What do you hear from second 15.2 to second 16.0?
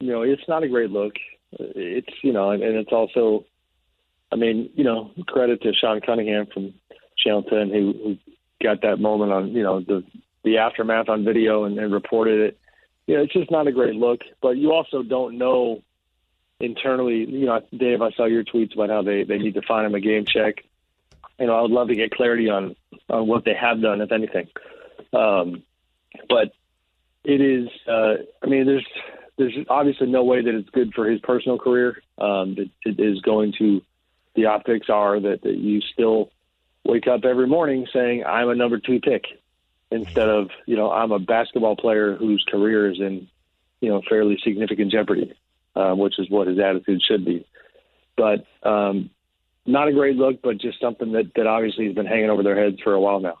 know